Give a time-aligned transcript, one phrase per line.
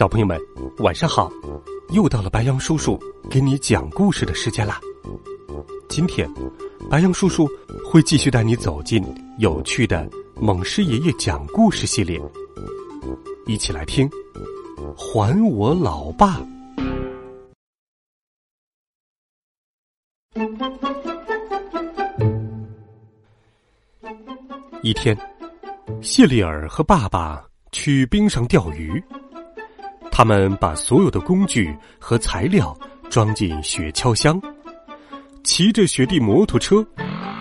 [0.00, 0.40] 小朋友们，
[0.78, 1.30] 晚上好！
[1.90, 2.98] 又到了白羊叔叔
[3.30, 4.80] 给你讲故事的时间啦。
[5.90, 6.26] 今天，
[6.88, 7.46] 白羊叔叔
[7.84, 9.04] 会继续带你走进
[9.36, 12.18] 有趣的猛狮爷爷讲故事系列，
[13.46, 14.08] 一起来听
[14.96, 16.40] 《还我老爸》。
[24.82, 25.14] 一天，
[26.00, 28.98] 谢丽尔和爸爸去冰上钓鱼。
[30.20, 34.38] 他们把所有的工具和材料装进雪橇箱，
[35.42, 36.86] 骑着雪地摩托车，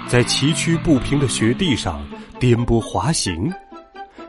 [0.08, 2.02] 在崎岖不平的雪地上
[2.40, 3.52] 颠簸滑行，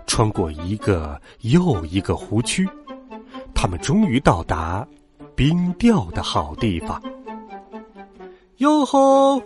[0.05, 2.69] 穿过一个又一个湖区，
[3.55, 4.85] 他们终于到达
[5.37, 7.01] 冰钓的好地方。
[8.57, 9.41] 哟吼！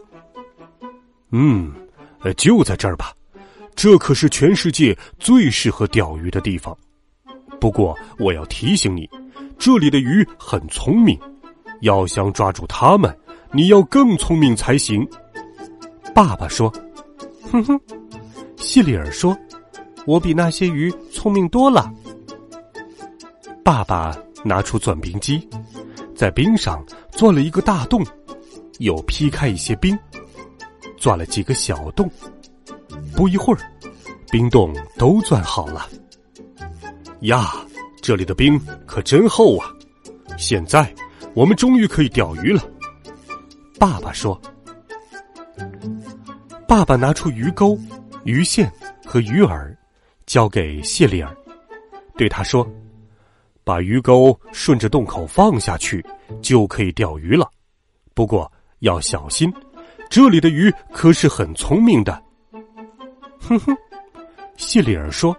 [1.28, 1.74] 嗯，
[2.38, 3.12] 就在这儿吧，
[3.74, 6.74] 这可是全世界最适合钓鱼的地方。
[7.64, 9.08] 不过，我要提醒你，
[9.58, 11.18] 这里的鱼很聪明，
[11.80, 13.18] 要想抓住它们，
[13.52, 15.08] 你要更聪明才行。
[16.14, 16.70] 爸爸说
[17.50, 17.80] ：“哼哼。”
[18.60, 19.34] 希里尔说
[20.06, 21.90] ：“我比那些鱼聪明多了。”
[23.64, 25.48] 爸爸拿出钻冰机，
[26.14, 28.04] 在冰上钻了一个大洞，
[28.78, 29.98] 又劈开一些冰，
[30.98, 32.10] 钻了几个小洞。
[33.16, 33.60] 不一会儿，
[34.30, 35.88] 冰洞都钻好了。
[37.24, 37.54] 呀，
[38.02, 39.72] 这里的冰可真厚啊！
[40.36, 40.92] 现在
[41.34, 42.62] 我们终于可以钓鱼了。
[43.78, 44.38] 爸爸说
[46.68, 47.78] ：“爸爸拿出鱼钩、
[48.24, 48.70] 鱼线
[49.06, 49.74] 和鱼饵，
[50.26, 51.34] 交给谢丽尔，
[52.14, 52.66] 对他说
[53.64, 56.04] ：‘把鱼钩顺着洞口放下去，
[56.42, 57.50] 就可以钓鱼了。
[58.12, 58.50] 不过
[58.80, 59.50] 要小心，
[60.10, 62.22] 这里的鱼可是很聪明的。’
[63.40, 63.74] 哼哼，
[64.58, 65.34] 谢丽尔说。”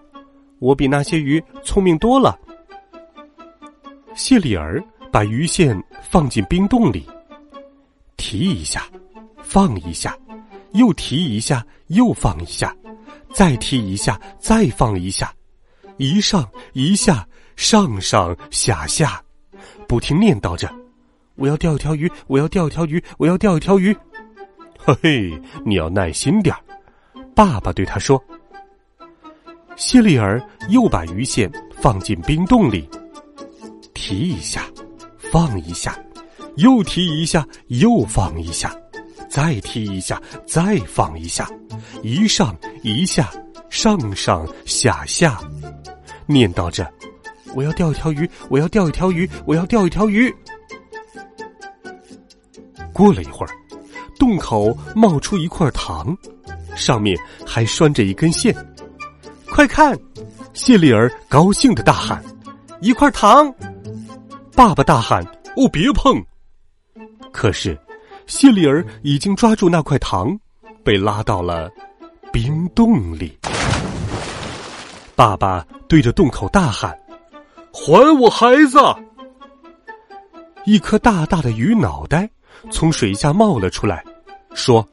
[0.59, 2.37] 我比那些鱼聪明多了。
[4.15, 7.05] 谢里尔把鱼线放进冰洞里，
[8.17, 8.83] 提一下，
[9.43, 10.17] 放一下，
[10.71, 12.75] 又提一下，又放一下，
[13.33, 15.33] 再提一下，再放一下，
[15.97, 17.27] 一上一下，
[17.57, 19.21] 上上下下，
[19.87, 20.73] 不停念叨着
[21.35, 23.95] ：“我要钓一条鱼，我要钓一条鱼，我要钓一条鱼。”
[24.79, 26.61] 嘿嘿，你要耐心点儿。
[27.35, 28.23] 爸爸对他说。
[29.75, 32.89] 谢利尔又把鱼线放进冰洞里，
[33.93, 34.63] 提一下，
[35.31, 35.97] 放一下，
[36.55, 38.73] 又提一下，又放一下，
[39.29, 41.49] 再提一下，再放一下，
[42.03, 43.29] 一上一下，
[43.69, 45.39] 上上下下，
[46.25, 46.89] 念叨着
[47.53, 50.33] ：“我要钓一条鱼，我要钓一条鱼，我要钓一条鱼。”
[52.93, 53.53] 过了一会儿，
[54.17, 56.17] 洞口冒出一块糖，
[56.77, 58.55] 上面还拴着一根线。
[59.55, 59.97] 快看！
[60.51, 62.21] 谢丽儿高兴的大喊
[62.83, 63.49] ：“一块糖！”
[64.53, 65.23] 爸爸大喊
[65.55, 66.21] ：“哦，别碰！”
[67.31, 67.79] 可是，
[68.27, 70.37] 谢丽儿已经抓住那块糖，
[70.83, 71.71] 被拉到了
[72.33, 73.39] 冰洞里。
[75.15, 76.93] 爸爸对着洞口大喊
[77.71, 78.77] ：“还我孩子！”
[80.67, 82.29] 一颗大大的鱼脑袋
[82.71, 84.03] 从水下冒了出来，
[84.53, 84.85] 说。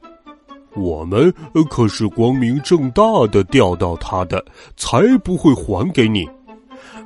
[0.74, 1.32] 我们
[1.70, 4.44] 可是光明正大的钓到他的，
[4.76, 6.24] 才不会还给你。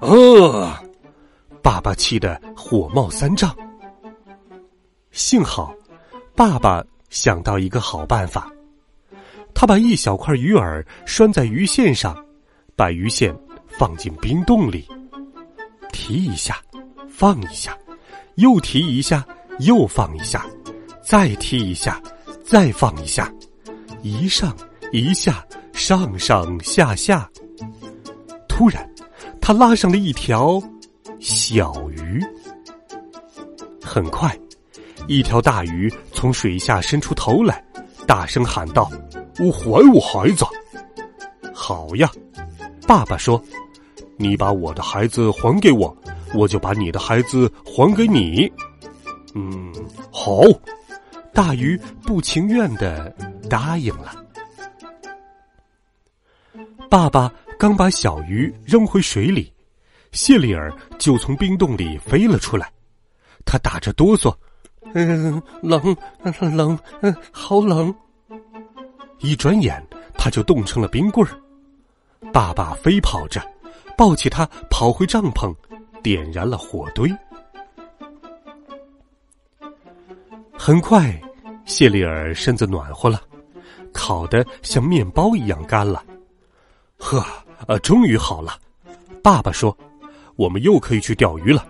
[0.00, 0.82] 啊！
[1.62, 3.54] 爸爸气得火冒三丈。
[5.10, 5.74] 幸好，
[6.34, 8.52] 爸爸想到一个好办法，
[9.52, 12.16] 他把一小块鱼饵拴在鱼线上，
[12.76, 13.34] 把鱼线
[13.66, 14.86] 放进冰洞里，
[15.90, 16.60] 提一下，
[17.08, 17.76] 放一下，
[18.36, 19.26] 又提一下，
[19.58, 20.46] 又放一下，
[21.02, 22.00] 再提一下，
[22.44, 23.32] 再放一下。
[24.06, 24.56] 一上
[24.92, 27.28] 一下，上上下下。
[28.48, 28.88] 突然，
[29.40, 30.62] 他拉上了一条
[31.18, 32.24] 小鱼。
[33.82, 34.38] 很快，
[35.08, 37.62] 一条大鱼从水下伸出头来，
[38.06, 38.88] 大声喊道
[39.40, 40.44] ：“我还我孩子！”
[41.52, 42.08] 好呀，
[42.86, 43.42] 爸爸说
[44.16, 45.94] ：“你把我的孩子还给我，
[46.32, 48.50] 我就把你的孩子还给你。”
[49.34, 49.72] 嗯，
[50.12, 50.42] 好。
[51.34, 53.14] 大鱼不情愿的。
[53.48, 54.24] 答应了。
[56.88, 59.52] 爸爸刚把小鱼扔回水里，
[60.12, 62.70] 谢丽尔就从冰洞里飞了出来，
[63.44, 64.34] 他打着哆嗦，
[64.94, 65.96] 嗯，冷，
[66.54, 67.94] 冷，嗯，好冷。
[69.18, 69.84] 一转眼，
[70.16, 71.32] 他就冻成了冰棍儿。
[72.32, 73.42] 爸爸飞跑着，
[73.96, 75.54] 抱起他跑回帐篷，
[76.02, 77.10] 点燃了火堆。
[80.52, 81.18] 很快，
[81.64, 83.20] 谢丽尔身子暖和了，
[83.96, 86.04] 烤的像面包一样干了。
[86.98, 87.24] 呵，
[87.66, 88.58] 呃，终于好了。
[89.22, 89.76] 爸爸说
[90.36, 91.66] ：“我们又可以去钓鱼了。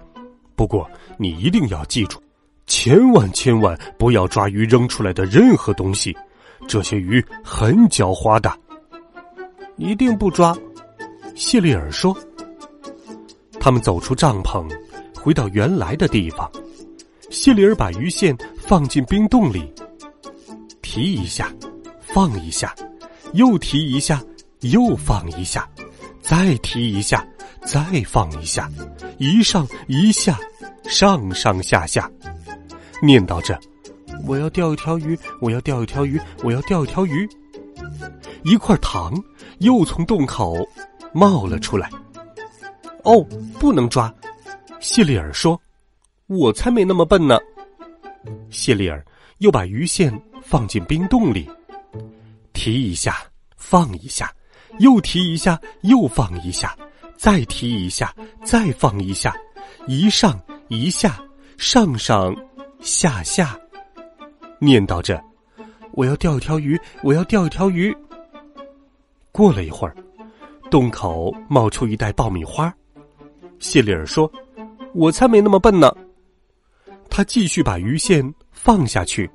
[0.55, 2.21] 不过你一定要记住，
[2.67, 6.15] 千万千万不要抓鱼扔出来的任何东西。
[6.67, 8.53] 这些鱼很狡猾的。”
[9.79, 10.57] 一定不抓，
[11.35, 12.17] 谢丽尔说。
[13.61, 14.67] 他们走出帐篷，
[15.21, 16.51] 回到原来的地方。
[17.31, 19.71] 谢丽尔把鱼线放进冰洞里，
[20.81, 21.53] 提一下，
[22.17, 22.75] 放一下，
[23.35, 24.25] 又提一下，
[24.61, 25.69] 又放一下，
[26.23, 27.23] 再提一下，
[27.61, 28.73] 再放一下，
[29.19, 30.39] 一上一下，
[30.85, 32.11] 上上下下，
[33.03, 33.61] 念叨着
[34.27, 37.29] ：“我要钓一条鱼，我要钓一条鱼，我要钓一条鱼。”
[38.45, 39.13] 一块糖
[39.59, 40.57] 又从洞口
[41.13, 41.91] 冒了出来。
[43.05, 43.23] 哦，
[43.61, 44.11] 不能抓！
[44.81, 45.61] 谢丽尔说
[46.29, 47.39] ：“我才没那么笨呢。”
[48.49, 49.05] 谢丽尔
[49.37, 51.47] 又把鱼线放进冰洞里，
[52.67, 53.19] 提一下，
[53.57, 54.35] 放一下，
[54.81, 56.77] 又提一下，又放一下，
[57.17, 59.33] 再提一下，再放一下，
[59.87, 60.37] 一上
[60.67, 61.17] 一下，
[61.59, 62.35] 上上
[62.81, 63.57] 下下，
[64.59, 65.23] 念叨着
[65.95, 67.97] ：“我要钓一条鱼，我要钓一条鱼。”
[69.31, 69.95] 过了一会儿，
[70.69, 72.75] 洞口冒出一袋爆米花。
[73.61, 74.29] 谢丽尔说
[74.93, 75.97] ：“我才没那么笨呢。”
[77.09, 79.31] 他继续把鱼线放下去，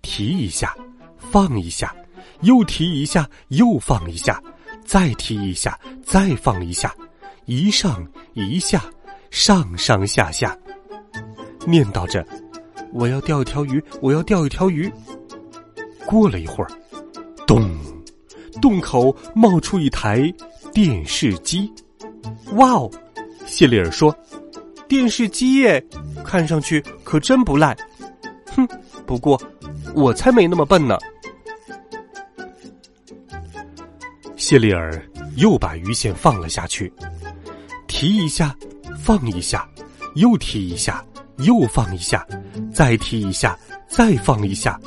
[0.00, 0.74] 提一下，
[1.18, 1.94] 放一下，
[2.42, 4.42] 又提一下，又放一下，
[4.84, 6.94] 再提一下，再放一下，
[7.44, 8.82] 一上一下，
[9.30, 10.56] 上上下下，
[11.66, 12.26] 念叨着
[12.92, 14.90] ：“我要钓一条鱼，我要钓一条鱼。”
[16.06, 16.70] 过了一会儿，
[17.46, 17.74] 咚。
[18.62, 20.32] 洞口冒出一台
[20.72, 21.70] 电视机，
[22.52, 22.90] 哇哦！
[23.44, 24.16] 谢丽尔说
[24.88, 25.84] ：“电视机耶，
[26.24, 27.76] 看上去可真不赖。”
[28.56, 28.66] 哼，
[29.06, 29.38] 不过
[29.94, 30.96] 我才没那么笨呢。
[34.48, 35.04] 谢丽尔
[35.38, 36.92] 又把鱼线放了下去，
[37.88, 38.56] 提一下，
[38.96, 39.68] 放一下，
[40.14, 41.04] 又提一下，
[41.38, 42.24] 又放一下，
[42.72, 43.58] 再提一下，
[43.88, 44.80] 再放一下，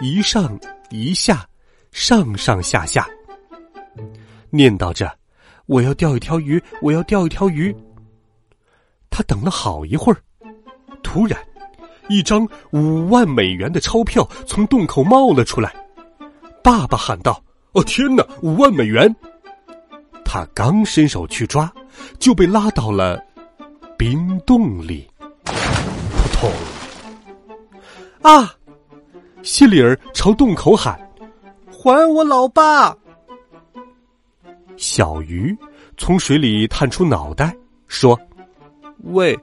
[0.00, 0.56] 一上
[0.90, 1.44] 一下。
[1.90, 3.04] 上上下下，
[4.48, 5.12] 念叨着
[5.66, 7.74] ：“我要钓一条鱼，我要钓一条鱼。”
[9.10, 10.22] 他等了好一会儿，
[11.02, 11.36] 突然，
[12.08, 15.74] 一张五万美元的钞票从洞口冒了出来。
[16.62, 17.42] 爸爸喊道
[17.72, 19.14] ：“哦天哪，五万美元！”
[20.24, 21.72] 他刚伸手去抓，
[22.18, 23.20] 就被拉到了
[23.98, 25.08] 冰洞里。
[25.44, 26.50] 扑通！
[28.22, 28.54] 啊！
[29.42, 31.00] 希里尔朝洞口喊。
[31.70, 32.94] 还我老爸！
[34.76, 35.56] 小鱼
[35.96, 37.56] 从水里探出脑袋，
[37.86, 38.18] 说
[39.04, 39.38] ：“喂，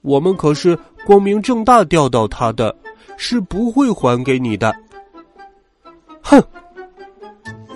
[0.00, 2.74] 我们可是光明正大钓到他的，
[3.16, 4.74] 是不会还给你的。”
[6.22, 6.42] 哼！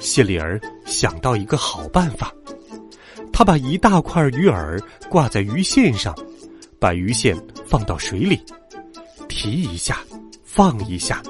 [0.05, 2.31] 谢里儿想到一个好办法，
[3.33, 4.79] 他把一大块鱼饵
[5.09, 6.15] 挂在鱼线上，
[6.79, 7.35] 把鱼线
[7.67, 8.39] 放到水里，
[9.29, 9.99] 提一下，
[10.45, 11.23] 放一下，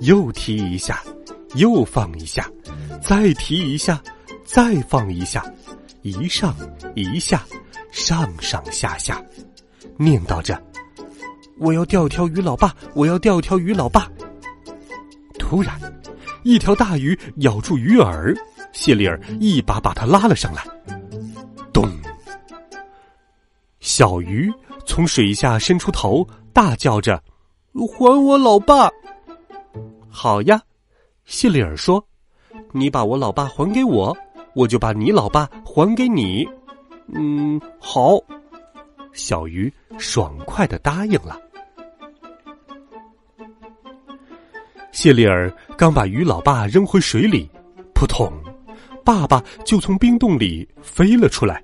[0.00, 1.02] 又提一下。
[1.56, 2.50] 又放一下，
[3.02, 4.02] 再提一下，
[4.42, 5.44] 再放一下，
[6.00, 6.56] 一上
[6.94, 7.44] 一下，
[7.90, 9.22] 上上下下，
[9.98, 10.58] 念叨着
[11.60, 14.10] ：“我要钓条鱼，老爸，我要钓条鱼，老爸。”
[15.38, 15.78] 突然，
[16.42, 18.36] 一条大鱼咬住鱼饵，
[18.72, 20.64] 谢丽尔一把把它拉了上来。
[21.72, 21.88] 咚！
[23.80, 24.52] 小鱼
[24.86, 27.22] 从水下伸出头，大叫着
[27.74, 28.90] ：“还我老爸！”
[30.10, 30.60] 好呀。
[31.24, 32.04] 谢丽尔说
[32.72, 34.16] ：“你把我老爸还给我，
[34.54, 36.46] 我就把你老爸还给你。”
[37.14, 38.18] 嗯，好。
[39.12, 41.40] 小鱼爽快的答应了。
[44.92, 47.50] 谢丽尔刚把鱼老爸扔回水里，
[47.94, 48.30] 扑通，
[49.02, 51.62] 爸爸就从冰洞里飞了出来。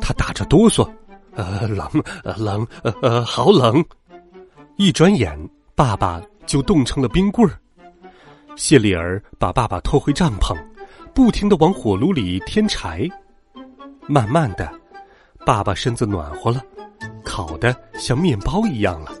[0.00, 0.88] 他打着哆嗦
[1.36, 1.88] ：“呃，冷，
[2.38, 3.84] 冷，呃呃，好冷！”
[4.76, 5.38] 一转眼，
[5.74, 7.58] 爸爸就冻成了冰棍儿。
[8.56, 10.56] 谢丽儿把爸爸拖回帐篷，
[11.14, 13.06] 不停的往火炉里添柴。
[14.06, 14.72] 慢慢的，
[15.44, 16.62] 爸爸身子暖和了，
[17.24, 19.12] 烤的像面包一样了。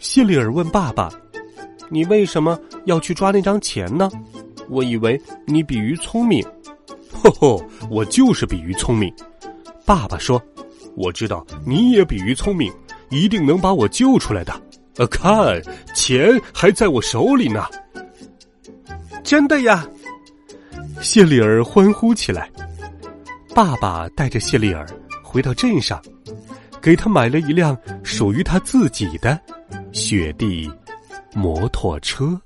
[0.00, 1.08] 谢丽儿问爸爸
[1.90, 4.10] ：“你为什么要去抓那张钱呢？
[4.68, 6.44] 我以为你比鱼聪明。
[7.10, 9.12] ”“吼吼，我就是比鱼聪明。”
[9.84, 10.42] 爸爸说
[10.94, 12.72] ：“我知道你也比鱼聪明，
[13.08, 14.52] 一定能把我救出来的。
[14.96, 15.60] 呃，看，
[15.94, 17.64] 钱还在我手里呢。”
[19.24, 19.86] 真的呀！
[21.00, 22.50] 谢丽儿欢呼起来。
[23.54, 24.86] 爸爸带着谢丽儿
[25.22, 26.00] 回到镇上，
[26.80, 29.38] 给他买了一辆属于他自己的
[29.92, 30.70] 雪地
[31.34, 32.40] 摩托车。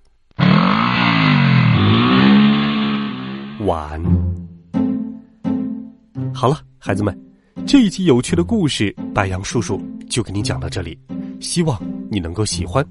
[3.65, 4.03] 晚。
[6.35, 7.17] 好了，孩子们，
[7.67, 10.99] 这一集有趣的故事，白杨叔叔就给你讲到这里，
[11.41, 12.85] 希望你能够喜欢，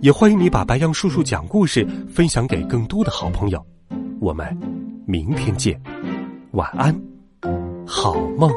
[0.00, 3.64] 也欢迎你把白杨叔叔讲故事分享给更多的好朋友。
[4.20, 4.56] 我们
[5.06, 5.80] 明天见，
[6.52, 6.98] 晚安，
[7.86, 8.50] 好梦。